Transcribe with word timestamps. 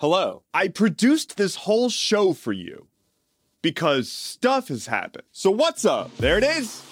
Hello. 0.00 0.44
I 0.54 0.68
produced 0.68 1.36
this 1.36 1.56
whole 1.56 1.90
show 1.90 2.32
for 2.32 2.54
you 2.54 2.86
because 3.60 4.10
stuff 4.10 4.68
has 4.68 4.86
happened. 4.86 5.24
So 5.30 5.50
what's 5.50 5.84
up? 5.84 6.16
There 6.16 6.38
it 6.38 6.42
is. 6.42 6.82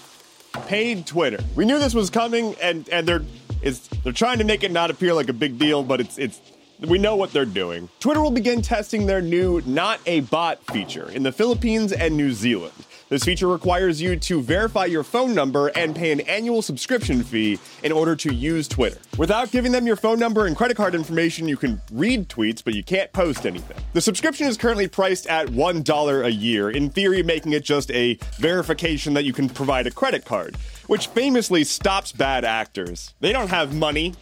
Paid 0.66 1.06
Twitter. 1.06 1.38
We 1.56 1.64
knew 1.64 1.78
this 1.78 1.94
was 1.94 2.10
coming, 2.10 2.54
and 2.60 2.86
and 2.90 3.08
they're 3.08 3.22
it's 3.62 3.88
they're 4.04 4.12
trying 4.12 4.36
to 4.40 4.44
make 4.44 4.62
it 4.62 4.72
not 4.72 4.90
appear 4.90 5.14
like 5.14 5.30
a 5.30 5.32
big 5.32 5.58
deal, 5.58 5.82
but 5.82 6.02
it's 6.02 6.18
it's 6.18 6.38
we 6.86 6.98
know 6.98 7.16
what 7.16 7.32
they're 7.32 7.46
doing. 7.46 7.88
Twitter 7.98 8.20
will 8.20 8.30
begin 8.30 8.60
testing 8.60 9.06
their 9.06 9.22
new 9.22 9.62
not 9.64 10.00
a 10.04 10.20
bot 10.20 10.62
feature 10.66 11.08
in 11.08 11.22
the 11.22 11.32
Philippines 11.32 11.92
and 11.92 12.14
New 12.14 12.32
Zealand. 12.32 12.74
This 13.08 13.24
feature 13.24 13.48
requires 13.48 14.02
you 14.02 14.16
to 14.16 14.42
verify 14.42 14.84
your 14.84 15.02
phone 15.02 15.34
number 15.34 15.68
and 15.68 15.96
pay 15.96 16.12
an 16.12 16.20
annual 16.20 16.60
subscription 16.60 17.22
fee 17.22 17.58
in 17.82 17.90
order 17.90 18.14
to 18.16 18.34
use 18.34 18.68
Twitter. 18.68 18.98
Without 19.16 19.50
giving 19.50 19.72
them 19.72 19.86
your 19.86 19.96
phone 19.96 20.18
number 20.18 20.44
and 20.44 20.54
credit 20.54 20.76
card 20.76 20.94
information, 20.94 21.48
you 21.48 21.56
can 21.56 21.80
read 21.90 22.28
tweets, 22.28 22.62
but 22.62 22.74
you 22.74 22.84
can't 22.84 23.10
post 23.14 23.46
anything. 23.46 23.78
The 23.94 24.02
subscription 24.02 24.46
is 24.46 24.58
currently 24.58 24.88
priced 24.88 25.26
at 25.26 25.48
$1 25.48 26.24
a 26.24 26.30
year, 26.30 26.68
in 26.68 26.90
theory, 26.90 27.22
making 27.22 27.54
it 27.54 27.64
just 27.64 27.90
a 27.92 28.18
verification 28.36 29.14
that 29.14 29.24
you 29.24 29.32
can 29.32 29.48
provide 29.48 29.86
a 29.86 29.90
credit 29.90 30.26
card, 30.26 30.56
which 30.86 31.06
famously 31.06 31.64
stops 31.64 32.12
bad 32.12 32.44
actors. 32.44 33.14
They 33.20 33.32
don't 33.32 33.48
have 33.48 33.74
money, 33.74 34.16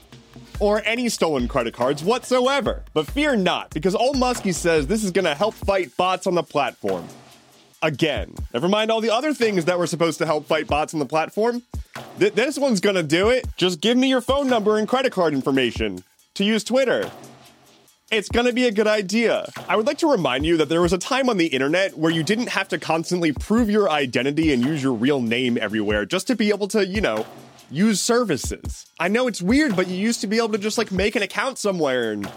or 0.61 0.81
any 0.85 1.09
stolen 1.09 1.49
credit 1.49 1.75
cards 1.75 2.05
whatsoever. 2.05 2.85
But 2.95 3.09
fear 3.09 3.35
not, 3.35 3.71
because 3.71 3.97
old 3.97 4.15
Muskie 4.15 4.55
says 4.55 4.87
this 4.87 5.03
is 5.03 5.11
gonna 5.11 5.35
help 5.35 5.55
fight 5.55 5.97
bots 5.97 6.29
on 6.29 6.37
the 6.37 6.45
platform 6.45 7.09
again. 7.87 8.35
Never 8.53 8.69
mind 8.69 8.91
all 8.91 9.01
the 9.01 9.11
other 9.11 9.33
things 9.33 9.65
that 9.67 9.79
were 9.79 9.87
supposed 9.87 10.19
to 10.19 10.27
help 10.27 10.47
fight 10.47 10.67
bots 10.67 10.93
on 10.93 10.99
the 10.99 11.07
platform. 11.07 11.63
Th- 12.19 12.33
this 12.33 12.59
one's 12.59 12.81
gonna 12.81 13.03
do 13.03 13.31
it. 13.31 13.47
Just 13.57 13.81
give 13.81 13.97
me 13.97 14.09
your 14.09 14.21
phone 14.21 14.49
number 14.49 14.77
and 14.77 14.89
credit 14.89 15.13
card 15.13 15.33
information 15.33 16.03
to 16.35 16.45
use 16.45 16.65
Twitter. 16.65 17.11
It's 18.11 18.29
gonna 18.29 18.53
be 18.53 18.67
a 18.67 18.73
good 18.73 18.87
idea. 18.89 19.49
I 19.69 19.77
would 19.77 19.87
like 19.87 19.99
to 19.99 20.11
remind 20.11 20.45
you 20.45 20.57
that 20.59 20.69
there 20.69 20.83
was 20.83 20.93
a 20.93 20.99
time 20.99 21.29
on 21.29 21.37
the 21.37 21.47
internet 21.47 21.97
where 21.97 22.13
you 22.13 22.23
didn't 22.23 22.49
have 22.49 22.69
to 22.69 22.79
constantly 22.79 23.33
prove 23.33 23.71
your 23.71 23.89
identity 23.89 24.53
and 24.53 24.65
use 24.65 24.83
your 24.83 24.93
real 24.93 25.21
name 25.21 25.57
everywhere 25.61 26.05
just 26.05 26.27
to 26.27 26.37
be 26.37 26.51
able 26.51 26.69
to, 26.69 26.85
you 26.85 27.01
know, 27.01 27.25
use 27.71 28.01
services. 28.01 28.87
I 28.99 29.09
know 29.09 29.29
it's 29.29 29.43
weird, 29.43 29.77
but 29.77 29.89
you 29.89 29.97
used 29.97 30.21
to 30.23 30.27
be 30.27 30.39
able 30.39 30.51
to 30.51 30.59
just 30.59 30.79
like 30.79 30.93
make 30.93 31.17
an 31.17 31.23
account 31.23 31.59
somewhere 31.59 32.13
and 32.13 32.31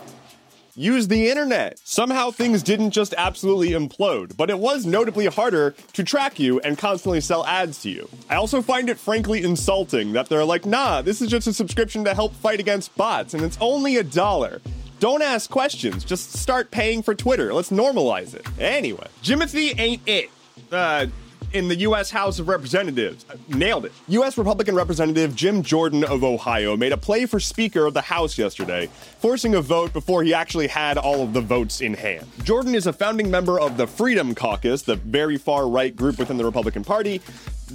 use 0.79 1.09
the 1.09 1.29
internet. 1.29 1.77
Somehow 1.83 2.31
things 2.31 2.63
didn't 2.63 2.91
just 2.91 3.13
absolutely 3.17 3.71
implode, 3.71 4.37
but 4.37 4.49
it 4.49 4.57
was 4.57 4.85
notably 4.85 5.25
harder 5.25 5.71
to 5.91 6.03
track 6.05 6.39
you 6.39 6.61
and 6.61 6.77
constantly 6.77 7.19
sell 7.19 7.45
ads 7.45 7.81
to 7.81 7.89
you. 7.89 8.07
I 8.29 8.35
also 8.35 8.61
find 8.61 8.89
it 8.89 8.97
frankly 8.97 9.43
insulting 9.43 10.13
that 10.13 10.29
they're 10.29 10.45
like, 10.45 10.65
nah, 10.65 11.01
this 11.01 11.21
is 11.21 11.29
just 11.29 11.47
a 11.47 11.53
subscription 11.53 12.05
to 12.05 12.13
help 12.13 12.33
fight 12.33 12.61
against 12.61 12.95
bots, 12.95 13.33
and 13.33 13.43
it's 13.43 13.57
only 13.59 13.97
a 13.97 14.03
dollar. 14.03 14.61
Don't 15.01 15.21
ask 15.21 15.49
questions, 15.49 16.05
just 16.05 16.31
start 16.33 16.71
paying 16.71 17.03
for 17.03 17.13
Twitter. 17.13 17.53
Let's 17.53 17.71
normalize 17.71 18.33
it. 18.33 18.45
Anyway, 18.57 19.07
Jimothy 19.21 19.77
ain't 19.77 20.01
it. 20.05 20.29
Uh, 20.71 21.07
in 21.53 21.67
the 21.67 21.75
U.S. 21.77 22.09
House 22.09 22.39
of 22.39 22.47
Representatives. 22.47 23.25
Nailed 23.47 23.85
it. 23.85 23.91
U.S. 24.07 24.37
Republican 24.37 24.75
Representative 24.75 25.35
Jim 25.35 25.63
Jordan 25.63 26.03
of 26.03 26.23
Ohio 26.23 26.75
made 26.77 26.91
a 26.91 26.97
play 26.97 27.25
for 27.25 27.39
Speaker 27.39 27.85
of 27.85 27.93
the 27.93 28.01
House 28.01 28.37
yesterday, 28.37 28.87
forcing 29.19 29.55
a 29.55 29.61
vote 29.61 29.93
before 29.93 30.23
he 30.23 30.33
actually 30.33 30.67
had 30.67 30.97
all 30.97 31.23
of 31.23 31.33
the 31.33 31.41
votes 31.41 31.81
in 31.81 31.93
hand. 31.93 32.25
Jordan 32.43 32.75
is 32.75 32.87
a 32.87 32.93
founding 32.93 33.29
member 33.31 33.59
of 33.59 33.77
the 33.77 33.87
Freedom 33.87 34.35
Caucus, 34.35 34.83
the 34.83 34.95
very 34.95 35.37
far 35.37 35.67
right 35.67 35.95
group 35.95 36.19
within 36.19 36.37
the 36.37 36.45
Republican 36.45 36.83
Party, 36.83 37.21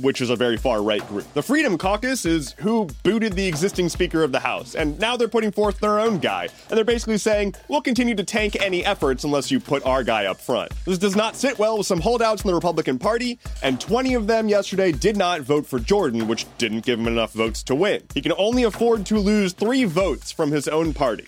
which 0.00 0.20
is 0.20 0.30
a 0.30 0.36
very 0.36 0.56
far 0.56 0.82
right 0.82 1.06
group. 1.08 1.32
The 1.34 1.42
Freedom 1.42 1.78
Caucus 1.78 2.24
is 2.24 2.52
who 2.58 2.88
booted 3.02 3.34
the 3.34 3.46
existing 3.46 3.88
Speaker 3.88 4.22
of 4.22 4.32
the 4.32 4.40
House, 4.40 4.74
and 4.74 4.98
now 4.98 5.16
they're 5.16 5.28
putting 5.28 5.52
forth 5.52 5.78
their 5.80 6.00
own 6.00 6.18
guy. 6.18 6.48
And 6.68 6.76
they're 6.76 6.84
basically 6.84 7.18
saying, 7.18 7.54
we'll 7.68 7.80
continue 7.80 8.14
to 8.14 8.24
tank 8.24 8.56
any 8.60 8.84
efforts 8.84 9.24
unless 9.24 9.50
you 9.50 9.60
put 9.60 9.84
our 9.86 10.04
guy 10.04 10.26
up 10.26 10.40
front. 10.40 10.72
This 10.84 10.98
does 10.98 11.16
not 11.16 11.36
sit 11.36 11.58
well 11.58 11.78
with 11.78 11.86
some 11.86 12.00
holdouts 12.00 12.42
in 12.42 12.48
the 12.48 12.54
Republican 12.54 12.98
Party, 12.98 13.38
and 13.62 13.80
20 13.80 14.14
of 14.14 14.26
them 14.26 14.48
yesterday 14.48 14.92
did 14.92 15.16
not 15.16 15.40
vote 15.42 15.66
for 15.66 15.78
Jordan, 15.78 16.26
which 16.28 16.46
didn't 16.58 16.84
give 16.84 16.98
him 16.98 17.06
enough 17.06 17.32
votes 17.32 17.62
to 17.64 17.74
win. 17.74 18.02
He 18.14 18.20
can 18.20 18.32
only 18.38 18.64
afford 18.64 19.06
to 19.06 19.18
lose 19.18 19.52
three 19.52 19.84
votes 19.84 20.32
from 20.32 20.50
his 20.50 20.68
own 20.68 20.94
party. 20.94 21.24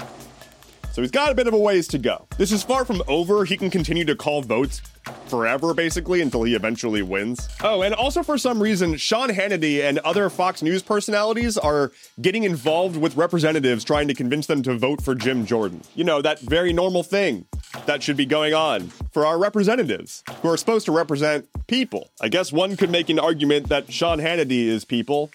So 0.97 1.03
he's 1.03 1.11
got 1.11 1.31
a 1.31 1.35
bit 1.35 1.47
of 1.47 1.53
a 1.53 1.59
ways 1.59 1.87
to 1.89 1.99
go. 1.99 2.27
This 2.39 2.51
is 2.51 2.63
far 2.63 2.87
from 2.87 3.03
over. 3.07 3.45
He 3.45 3.59
can 3.59 3.69
continue 3.69 4.07
to 4.07 4.17
call 4.17 4.41
votes 4.41 4.81
forever, 5.27 5.75
basically, 5.75 6.23
until 6.23 6.45
he 6.45 6.55
eventually 6.55 7.03
wins. 7.03 7.51
Oh, 7.63 7.83
and 7.83 7.95
also 7.95 8.23
for 8.23 8.39
some 8.39 8.63
reason, 8.63 8.97
Sean 8.97 9.29
Hannity 9.29 9.87
and 9.87 9.99
other 9.99 10.31
Fox 10.31 10.63
News 10.63 10.83
personalities 10.83 11.59
are 11.59 11.93
getting 12.23 12.45
involved 12.45 12.97
with 12.97 13.15
representatives 13.15 13.85
trying 13.85 14.09
to 14.09 14.15
convince 14.15 14.47
them 14.47 14.63
to 14.63 14.79
vote 14.79 15.03
for 15.03 15.15
Jim 15.15 15.45
Jordan. 15.45 15.83
You 15.95 16.05
know, 16.05 16.23
that 16.23 16.41
very 16.41 16.73
normal 16.73 17.03
thing 17.03 17.45
that 17.85 18.03
should 18.03 18.17
be 18.17 18.25
going 18.25 18.55
on 18.55 18.89
for 19.13 19.27
our 19.27 19.39
representatives 19.39 20.25
who 20.41 20.49
are 20.49 20.57
supposed 20.57 20.87
to 20.87 20.93
represent 20.93 21.47
people. 21.67 22.09
I 22.23 22.31
guess 22.31 22.55
one 22.55 22.75
could 22.75 22.89
make 22.89 23.11
an 23.11 23.19
argument 23.19 23.69
that 23.69 23.93
Sean 23.93 24.19
Hannity 24.19 24.65
is 24.69 24.87
people. 24.87 25.31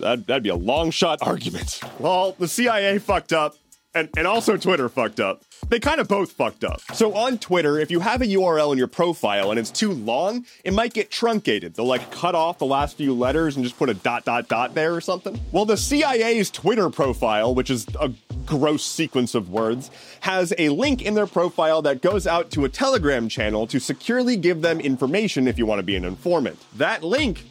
That'd, 0.00 0.26
that'd 0.26 0.42
be 0.42 0.48
a 0.48 0.56
long 0.56 0.90
shot 0.90 1.20
argument. 1.22 1.80
Well, 2.00 2.34
the 2.40 2.48
CIA 2.48 2.98
fucked 2.98 3.32
up 3.32 3.54
and, 3.94 4.08
and 4.16 4.26
also 4.26 4.56
Twitter 4.56 4.88
fucked 4.88 5.20
up. 5.20 5.42
They 5.68 5.80
kind 5.80 6.00
of 6.00 6.08
both 6.08 6.32
fucked 6.32 6.64
up. 6.64 6.80
So 6.94 7.14
on 7.14 7.38
Twitter, 7.38 7.78
if 7.78 7.90
you 7.90 8.00
have 8.00 8.22
a 8.22 8.26
URL 8.26 8.72
in 8.72 8.78
your 8.78 8.86
profile 8.86 9.50
and 9.50 9.58
it's 9.58 9.70
too 9.70 9.92
long, 9.92 10.46
it 10.64 10.72
might 10.72 10.94
get 10.94 11.10
truncated. 11.10 11.74
They'll 11.74 11.86
like 11.86 12.10
cut 12.10 12.34
off 12.34 12.58
the 12.58 12.66
last 12.66 12.96
few 12.96 13.14
letters 13.14 13.56
and 13.56 13.64
just 13.64 13.76
put 13.76 13.88
a 13.88 13.94
dot 13.94 14.24
dot 14.24 14.48
dot 14.48 14.74
there 14.74 14.94
or 14.94 15.00
something. 15.00 15.40
Well, 15.52 15.64
the 15.64 15.76
CIA's 15.76 16.50
Twitter 16.50 16.88
profile, 16.90 17.54
which 17.54 17.70
is 17.70 17.86
a 18.00 18.12
gross 18.46 18.84
sequence 18.84 19.34
of 19.34 19.50
words, 19.50 19.90
has 20.20 20.52
a 20.58 20.68
link 20.70 21.02
in 21.02 21.14
their 21.14 21.26
profile 21.26 21.82
that 21.82 22.02
goes 22.02 22.26
out 22.26 22.50
to 22.52 22.64
a 22.64 22.68
Telegram 22.68 23.28
channel 23.28 23.66
to 23.66 23.78
securely 23.78 24.36
give 24.36 24.62
them 24.62 24.80
information 24.80 25.48
if 25.48 25.58
you 25.58 25.66
want 25.66 25.78
to 25.78 25.84
be 25.84 25.96
an 25.96 26.04
informant. 26.04 26.58
That 26.76 27.02
link 27.02 27.44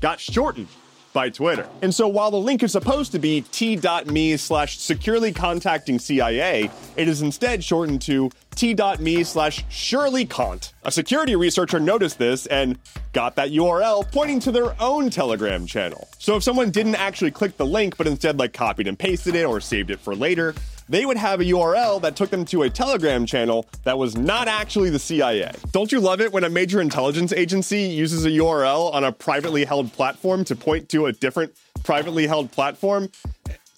got 0.00 0.20
shortened 0.20 0.68
by 1.14 1.30
Twitter. 1.30 1.66
And 1.80 1.94
so 1.94 2.06
while 2.06 2.30
the 2.30 2.36
link 2.36 2.62
is 2.62 2.72
supposed 2.72 3.12
to 3.12 3.18
be 3.18 3.40
t.me 3.52 4.36
slash 4.36 4.76
securely 4.78 5.32
contacting 5.32 5.98
CIA, 5.98 6.70
it 6.96 7.08
is 7.08 7.22
instead 7.22 7.64
shortened 7.64 8.02
to 8.02 8.30
t.me 8.56 9.24
slash 9.24 9.64
Shirley 9.70 10.26
Kant. 10.26 10.74
A 10.82 10.92
security 10.92 11.36
researcher 11.36 11.80
noticed 11.80 12.18
this 12.18 12.46
and 12.46 12.78
got 13.12 13.36
that 13.36 13.50
URL 13.50 14.10
pointing 14.12 14.40
to 14.40 14.52
their 14.52 14.80
own 14.82 15.08
Telegram 15.08 15.66
channel. 15.66 16.08
So 16.18 16.36
if 16.36 16.42
someone 16.42 16.70
didn't 16.70 16.96
actually 16.96 17.30
click 17.30 17.56
the 17.56 17.66
link 17.66 17.96
but 17.96 18.06
instead 18.06 18.38
like 18.38 18.52
copied 18.52 18.88
and 18.88 18.98
pasted 18.98 19.34
it 19.34 19.44
or 19.44 19.60
saved 19.60 19.90
it 19.90 20.00
for 20.00 20.14
later, 20.14 20.54
they 20.88 21.06
would 21.06 21.16
have 21.16 21.40
a 21.40 21.44
URL 21.44 22.00
that 22.02 22.16
took 22.16 22.30
them 22.30 22.44
to 22.46 22.62
a 22.62 22.70
Telegram 22.70 23.26
channel 23.26 23.66
that 23.84 23.98
was 23.98 24.16
not 24.16 24.48
actually 24.48 24.90
the 24.90 24.98
CIA. 24.98 25.52
Don't 25.72 25.90
you 25.90 26.00
love 26.00 26.20
it 26.20 26.32
when 26.32 26.44
a 26.44 26.50
major 26.50 26.80
intelligence 26.80 27.32
agency 27.32 27.82
uses 27.82 28.24
a 28.24 28.30
URL 28.30 28.92
on 28.92 29.04
a 29.04 29.12
privately 29.12 29.64
held 29.64 29.92
platform 29.92 30.44
to 30.44 30.56
point 30.56 30.88
to 30.90 31.06
a 31.06 31.12
different 31.12 31.54
privately 31.82 32.26
held 32.26 32.52
platform 32.52 33.10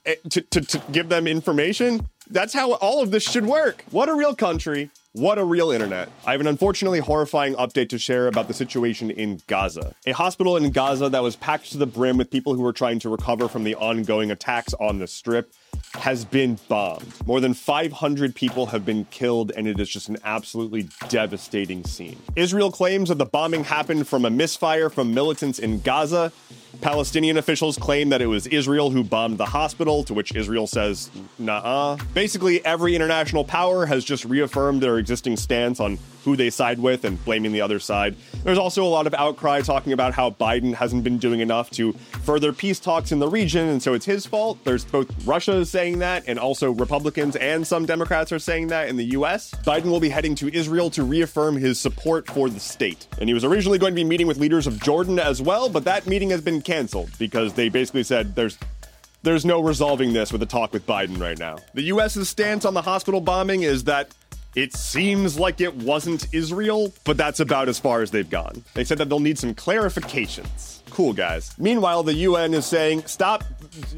eh, 0.05 0.15
to, 0.31 0.41
to, 0.41 0.61
to 0.61 0.83
give 0.93 1.09
them 1.09 1.27
information? 1.27 2.07
That's 2.29 2.53
how 2.53 2.73
all 2.75 3.03
of 3.03 3.13
this 3.13 3.23
should 3.23 3.47
work. 3.47 3.85
What 3.91 4.09
a 4.09 4.15
real 4.15 4.35
country. 4.35 4.91
What 5.13 5.39
a 5.39 5.45
real 5.45 5.71
internet. 5.71 6.11
I 6.27 6.33
have 6.33 6.43
an 6.43 6.47
unfortunately 6.47 6.99
horrifying 6.99 7.55
update 7.55 7.89
to 7.89 7.99
share 7.99 8.27
about 8.27 8.49
the 8.49 8.55
situation 8.55 9.11
in 9.11 9.41
Gaza. 9.47 9.95
A 10.07 10.13
hospital 10.13 10.59
in 10.59 10.71
Gaza 10.73 11.09
that 11.09 11.23
was 11.23 11.37
packed 11.37 11.71
to 11.73 11.79
the 11.79 11.87
brim 11.87 12.19
with 12.19 12.31
people 12.31 12.55
who 12.55 12.61
were 12.61 12.75
trying 12.75 12.99
to 12.99 13.09
recover 13.09 13.49
from 13.49 13.65
the 13.65 13.77
ongoing 13.77 14.31
attacks 14.31 14.75
on 14.75 14.99
the 14.99 15.07
strip 15.07 15.55
has 15.97 16.25
been 16.25 16.59
bombed. 16.69 17.07
More 17.27 17.41
than 17.41 17.55
500 17.55 18.35
people 18.35 18.67
have 18.67 18.85
been 18.85 19.05
killed, 19.07 19.53
and 19.57 19.67
it 19.67 19.81
is 19.81 19.89
just 19.89 20.09
an 20.09 20.19
absolutely 20.25 20.89
devastating 21.09 21.85
scene. 21.85 22.19
Israel 22.37 22.71
claims 22.71 23.09
that 23.09 23.19
the 23.19 23.27
bombing 23.27 23.65
happened 23.65 24.07
from 24.07 24.25
a 24.25 24.31
misfire 24.31 24.89
from 24.91 25.15
militants 25.15 25.59
in 25.59 25.81
Gaza. 25.81 26.33
Palestinian 26.81 27.39
officials 27.39 27.79
claim 27.79 28.11
that 28.11 28.21
it 28.21 28.27
was 28.27 28.47
Israel 28.49 28.91
who 28.91 29.03
bombed 29.03 29.39
the 29.39 29.47
hospital, 29.47 30.05
to 30.05 30.13
which 30.13 30.35
Israel 30.37 30.67
says, 30.67 31.11
nah. 31.39 31.97
Basically, 32.13 32.65
every 32.67 32.95
international 32.95 33.45
power 33.45 33.87
has 33.87 34.05
just 34.05 34.25
reaffirmed 34.27 34.83
their 34.83 34.99
existing 34.99 35.37
stance 35.39 35.81
on 35.81 35.99
who 36.25 36.37
they 36.37 36.51
side 36.51 36.79
with 36.79 37.05
and 37.05 37.25
blaming 37.25 37.53
the 37.53 37.61
other 37.61 37.79
side. 37.79 38.17
There's 38.45 38.59
also 38.59 38.85
a 38.85 38.89
lot 38.89 39.07
of 39.07 39.15
outcry 39.15 39.63
talking 39.63 39.93
about 39.93 40.13
how 40.13 40.31
Biden 40.31 40.75
hasn't 40.75 41.05
been 41.05 41.19
doing 41.19 41.41
enough 41.41 41.71
to 41.71 41.93
further 42.25 42.53
peace 42.53 42.81
talks 42.81 43.13
in 43.13 43.21
the 43.21 43.29
region, 43.29 43.69
and 43.69 43.83
so 43.83 43.95
it's 43.95 44.05
his 44.05 44.27
fault. 44.27 44.59
There's 44.65 44.85
both 44.85 45.09
Russia 45.27 45.65
saying 45.65 45.86
that, 45.95 46.25
and 46.27 46.39
also 46.39 46.71
Republicans 46.71 47.37
and 47.37 47.67
some 47.67 47.87
Democrats 47.87 48.33
are 48.33 48.39
saying 48.39 48.69
that 48.69 48.89
in 48.89 48.97
the 48.97 49.05
US. 49.17 49.51
Biden 49.65 49.87
will 49.87 50.01
be 50.01 50.09
heading 50.09 50.35
to 50.37 50.55
Israel 50.55 50.91
to 50.91 51.03
reaffirm 51.03 51.57
his 51.57 51.81
support 51.81 52.27
for 52.27 52.51
the 52.51 52.61
state. 52.61 53.07
And 53.19 53.29
he 53.29 53.35
was 53.35 53.45
originally 53.45 53.79
going 53.79 53.93
to 53.93 53.97
be 53.97 54.05
meeting 54.05 54.27
with 54.27 54.39
leaders 54.39 54.67
of 54.67 54.81
Jordan 54.83 55.19
as 55.19 55.41
well, 55.41 55.69
but 55.69 55.85
that 55.85 56.07
meeting 56.07 56.31
has 56.31 56.41
been 56.41 56.61
canceled 56.61 57.11
because 57.19 57.55
they 57.55 57.69
basically 57.69 58.03
said 58.03 58.35
there's 58.35 58.59
there's 59.23 59.45
no 59.45 59.61
resolving 59.61 60.13
this 60.13 60.33
with 60.33 60.43
a 60.43 60.47
talk 60.47 60.73
with 60.73 60.87
Biden 60.87 61.21
right 61.21 61.39
now. 61.39 61.57
The 61.75 61.83
US's 61.85 62.29
stance 62.29 62.65
on 62.65 62.75
the 62.75 62.83
hospital 62.83 63.21
bombing 63.21 63.63
is 63.63 63.85
that 63.85 64.11
it 64.57 64.75
seems 64.75 65.39
like 65.39 65.61
it 65.61 65.77
wasn't 65.77 66.27
Israel, 66.33 66.93
but 67.05 67.19
that's 67.19 67.41
about 67.41 67.69
as 67.69 67.79
far 67.79 68.01
as 68.01 68.11
they've 68.11 68.29
gone. 68.29 68.65
They 68.73 68.85
said 68.85 68.97
that 68.99 69.11
they'll 69.11 69.21
need 69.21 69.39
some 69.39 69.55
clarifications. 69.55 70.81
Cool, 70.91 71.13
guys. 71.13 71.55
Meanwhile, 71.59 72.05
the 72.05 72.15
UN 72.15 72.55
is 72.55 72.65
saying 72.65 73.03
stop 73.07 73.45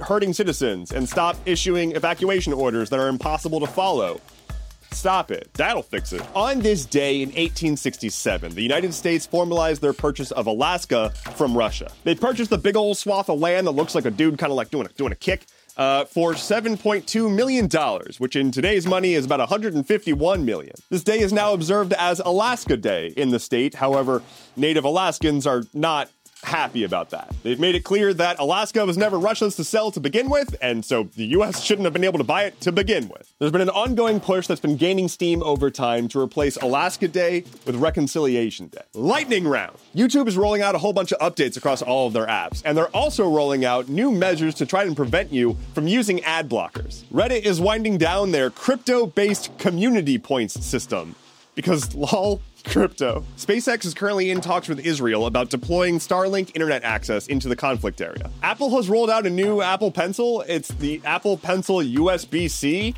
hurting 0.00 0.32
citizens 0.32 0.90
and 0.90 1.08
stop 1.08 1.36
issuing 1.46 1.92
evacuation 1.92 2.52
orders 2.52 2.90
that 2.90 2.98
are 2.98 3.06
impossible 3.06 3.60
to 3.60 3.68
follow. 3.68 4.20
Stop 4.90 5.30
it. 5.30 5.52
That'll 5.54 5.82
fix 5.82 6.12
it. 6.12 6.22
On 6.34 6.58
this 6.58 6.84
day 6.84 7.22
in 7.22 7.28
1867, 7.28 8.54
the 8.54 8.62
United 8.62 8.92
States 8.92 9.26
formalized 9.26 9.80
their 9.80 9.92
purchase 9.92 10.32
of 10.32 10.46
Alaska 10.46 11.10
from 11.36 11.56
Russia. 11.56 11.90
They 12.02 12.16
purchased 12.16 12.50
a 12.50 12.58
big 12.58 12.74
old 12.74 12.96
swath 12.96 13.28
of 13.28 13.38
land 13.38 13.66
that 13.68 13.72
looks 13.72 13.94
like 13.94 14.06
a 14.06 14.10
dude 14.10 14.38
kind 14.38 14.50
of 14.50 14.56
like 14.56 14.70
doing 14.70 14.86
a, 14.86 14.88
doing 14.90 15.12
a 15.12 15.16
kick. 15.16 15.46
Uh, 15.78 16.04
for 16.06 16.32
$7.2 16.32 17.32
million, 17.32 17.68
which 18.18 18.34
in 18.34 18.50
today's 18.50 18.84
money 18.84 19.14
is 19.14 19.24
about 19.24 19.38
151 19.38 20.44
million. 20.44 20.74
This 20.90 21.04
day 21.04 21.20
is 21.20 21.32
now 21.32 21.52
observed 21.52 21.92
as 21.92 22.18
Alaska 22.18 22.76
Day 22.76 23.14
in 23.16 23.30
the 23.30 23.38
state. 23.38 23.76
However, 23.76 24.20
Native 24.56 24.82
Alaskans 24.82 25.46
are 25.46 25.62
not 25.72 26.10
happy 26.44 26.84
about 26.84 27.10
that. 27.10 27.32
They've 27.42 27.58
made 27.58 27.74
it 27.74 27.84
clear 27.84 28.14
that 28.14 28.38
Alaska 28.38 28.84
was 28.84 28.96
never 28.96 29.18
Russia's 29.18 29.56
to 29.56 29.64
sell 29.64 29.90
to 29.90 30.00
begin 30.00 30.30
with, 30.30 30.56
and 30.60 30.84
so 30.84 31.04
the 31.16 31.26
US 31.26 31.62
shouldn't 31.62 31.84
have 31.84 31.92
been 31.92 32.04
able 32.04 32.18
to 32.18 32.24
buy 32.24 32.44
it 32.44 32.60
to 32.62 32.72
begin 32.72 33.08
with. 33.08 33.32
There's 33.38 33.52
been 33.52 33.60
an 33.60 33.70
ongoing 33.70 34.20
push 34.20 34.46
that's 34.46 34.60
been 34.60 34.76
gaining 34.76 35.08
steam 35.08 35.42
over 35.42 35.70
time 35.70 36.08
to 36.08 36.20
replace 36.20 36.56
Alaska 36.56 37.08
Day 37.08 37.44
with 37.66 37.76
Reconciliation 37.76 38.68
Day. 38.68 38.82
Lightning 38.94 39.46
round. 39.46 39.76
YouTube 39.94 40.28
is 40.28 40.36
rolling 40.36 40.62
out 40.62 40.74
a 40.74 40.78
whole 40.78 40.92
bunch 40.92 41.12
of 41.12 41.18
updates 41.20 41.56
across 41.56 41.82
all 41.82 42.06
of 42.06 42.12
their 42.12 42.26
apps, 42.26 42.62
and 42.64 42.76
they're 42.76 42.88
also 42.88 43.28
rolling 43.28 43.64
out 43.64 43.88
new 43.88 44.10
measures 44.10 44.54
to 44.56 44.66
try 44.66 44.84
and 44.84 44.96
prevent 44.96 45.32
you 45.32 45.56
from 45.74 45.86
using 45.86 46.22
ad 46.24 46.48
blockers. 46.48 47.04
Reddit 47.12 47.42
is 47.42 47.60
winding 47.60 47.98
down 47.98 48.30
their 48.30 48.50
crypto-based 48.50 49.56
community 49.58 50.18
points 50.18 50.64
system 50.64 51.14
because 51.54 51.94
lol 52.12 52.40
crypto. 52.68 53.24
SpaceX 53.36 53.84
is 53.84 53.94
currently 53.94 54.30
in 54.30 54.40
talks 54.40 54.68
with 54.68 54.80
Israel 54.80 55.26
about 55.26 55.50
deploying 55.50 55.98
Starlink 55.98 56.50
internet 56.54 56.84
access 56.84 57.26
into 57.26 57.48
the 57.48 57.56
conflict 57.56 58.00
area. 58.00 58.30
Apple 58.42 58.70
has 58.76 58.88
rolled 58.88 59.10
out 59.10 59.26
a 59.26 59.30
new 59.30 59.62
Apple 59.62 59.90
Pencil. 59.90 60.42
It's 60.42 60.68
the 60.68 61.00
Apple 61.04 61.36
Pencil 61.36 61.78
USB 61.78 62.50
C 62.50 62.94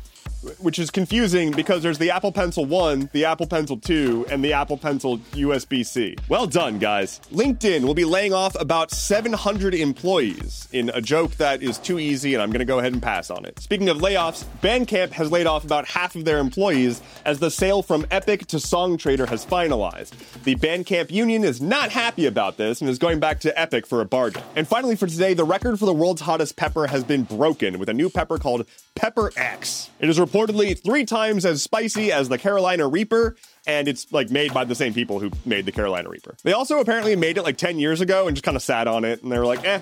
which 0.59 0.79
is 0.79 0.89
confusing 0.89 1.51
because 1.51 1.83
there's 1.83 1.97
the 1.97 2.11
Apple 2.11 2.31
Pencil 2.31 2.65
1, 2.65 3.09
the 3.13 3.25
Apple 3.25 3.47
Pencil 3.47 3.77
2, 3.77 4.27
and 4.29 4.43
the 4.43 4.53
Apple 4.53 4.77
Pencil 4.77 5.17
USB 5.33 5.85
C. 5.85 6.15
Well 6.29 6.47
done, 6.47 6.79
guys. 6.79 7.21
LinkedIn 7.31 7.83
will 7.83 7.93
be 7.93 8.05
laying 8.05 8.33
off 8.33 8.59
about 8.59 8.91
700 8.91 9.73
employees 9.73 10.67
in 10.71 10.89
a 10.89 11.01
joke 11.01 11.31
that 11.35 11.61
is 11.61 11.77
too 11.77 11.99
easy, 11.99 12.33
and 12.33 12.41
I'm 12.41 12.49
going 12.49 12.59
to 12.59 12.65
go 12.65 12.79
ahead 12.79 12.93
and 12.93 13.01
pass 13.01 13.29
on 13.29 13.45
it. 13.45 13.59
Speaking 13.59 13.89
of 13.89 13.97
layoffs, 13.97 14.45
Bandcamp 14.61 15.11
has 15.11 15.31
laid 15.31 15.47
off 15.47 15.63
about 15.63 15.87
half 15.87 16.15
of 16.15 16.25
their 16.25 16.39
employees 16.39 17.01
as 17.25 17.39
the 17.39 17.51
sale 17.51 17.81
from 17.81 18.05
Epic 18.11 18.47
to 18.47 18.57
Songtradr 18.57 19.27
has 19.27 19.45
finalized. 19.45 20.11
The 20.43 20.55
Bandcamp 20.55 21.11
union 21.11 21.43
is 21.43 21.61
not 21.61 21.91
happy 21.91 22.25
about 22.25 22.57
this 22.57 22.81
and 22.81 22.89
is 22.89 22.97
going 22.97 23.19
back 23.19 23.39
to 23.41 23.59
Epic 23.59 23.85
for 23.85 24.01
a 24.01 24.05
bargain. 24.05 24.43
And 24.55 24.67
finally, 24.67 24.95
for 24.95 25.07
today, 25.07 25.33
the 25.33 25.43
record 25.43 25.79
for 25.79 25.85
the 25.85 25.93
world's 25.93 26.21
hottest 26.21 26.55
pepper 26.55 26.87
has 26.87 27.03
been 27.03 27.23
broken 27.23 27.79
with 27.79 27.89
a 27.89 27.93
new 27.93 28.09
pepper 28.09 28.37
called 28.37 28.65
Pepper 29.01 29.31
X. 29.35 29.89
It 29.99 30.09
is 30.09 30.19
reportedly 30.19 30.79
three 30.79 31.05
times 31.05 31.43
as 31.43 31.63
spicy 31.63 32.11
as 32.11 32.29
the 32.29 32.37
Carolina 32.37 32.87
Reaper, 32.87 33.35
and 33.65 33.87
it's 33.87 34.11
like 34.13 34.29
made 34.29 34.53
by 34.53 34.63
the 34.63 34.75
same 34.75 34.93
people 34.93 35.19
who 35.19 35.31
made 35.43 35.65
the 35.65 35.71
Carolina 35.71 36.07
Reaper. 36.07 36.35
They 36.43 36.53
also 36.53 36.79
apparently 36.79 37.15
made 37.15 37.39
it 37.39 37.41
like 37.41 37.57
10 37.57 37.79
years 37.79 37.99
ago 37.99 38.27
and 38.27 38.37
just 38.37 38.43
kind 38.43 38.55
of 38.55 38.61
sat 38.61 38.87
on 38.87 39.03
it, 39.03 39.23
and 39.23 39.31
they 39.31 39.39
were 39.39 39.47
like, 39.47 39.65
eh, 39.65 39.79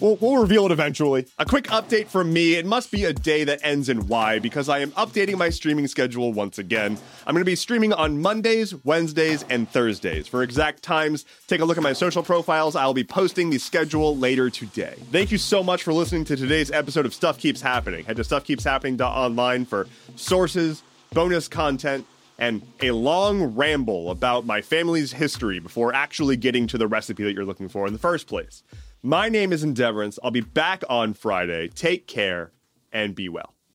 We'll, 0.00 0.16
we'll, 0.16 0.40
reveal 0.40 0.64
it 0.64 0.72
eventually. 0.72 1.26
A 1.38 1.44
quick 1.44 1.64
update 1.64 2.06
from 2.06 2.32
me. 2.32 2.54
It 2.54 2.64
must 2.64 2.90
be 2.90 3.04
a 3.04 3.12
day 3.12 3.44
that 3.44 3.60
ends 3.62 3.90
in 3.90 4.08
Y 4.08 4.38
because 4.38 4.68
I 4.68 4.78
am 4.78 4.92
updating 4.92 5.36
my 5.36 5.50
streaming 5.50 5.86
schedule 5.88 6.32
once 6.32 6.58
again. 6.58 6.96
I'm 7.26 7.34
going 7.34 7.42
to 7.42 7.44
be 7.44 7.54
streaming 7.54 7.92
on 7.92 8.22
Mondays, 8.22 8.74
Wednesdays, 8.82 9.44
and 9.50 9.68
Thursdays. 9.68 10.26
For 10.26 10.42
exact 10.42 10.82
times, 10.82 11.26
take 11.48 11.60
a 11.60 11.66
look 11.66 11.76
at 11.76 11.82
my 11.82 11.92
social 11.92 12.22
profiles. 12.22 12.76
I'll 12.76 12.94
be 12.94 13.04
posting 13.04 13.50
the 13.50 13.58
schedule 13.58 14.16
later 14.16 14.48
today. 14.48 14.94
Thank 15.12 15.30
you 15.32 15.38
so 15.38 15.62
much 15.62 15.82
for 15.82 15.92
listening 15.92 16.24
to 16.26 16.36
today's 16.36 16.70
episode 16.70 17.04
of 17.04 17.12
Stuff 17.12 17.38
Keeps 17.38 17.60
Happening. 17.60 18.06
Head 18.06 18.16
to 18.16 18.22
stuffkeepshappening.online 18.22 19.66
for 19.66 19.86
sources, 20.16 20.82
bonus 21.12 21.46
content, 21.46 22.06
and 22.38 22.62
a 22.80 22.90
long 22.92 23.54
ramble 23.54 24.10
about 24.10 24.46
my 24.46 24.62
family's 24.62 25.12
history 25.12 25.58
before 25.58 25.94
actually 25.94 26.38
getting 26.38 26.66
to 26.68 26.78
the 26.78 26.88
recipe 26.88 27.22
that 27.24 27.34
you're 27.34 27.44
looking 27.44 27.68
for 27.68 27.86
in 27.86 27.92
the 27.92 27.98
first 27.98 28.26
place. 28.26 28.62
My 29.02 29.30
name 29.30 29.50
is 29.50 29.64
Endeavorance. 29.64 30.18
I'll 30.22 30.30
be 30.30 30.42
back 30.42 30.84
on 30.90 31.14
Friday. 31.14 31.68
Take 31.68 32.06
care 32.06 32.52
and 32.92 33.14
be 33.14 33.30
well. 33.30 33.54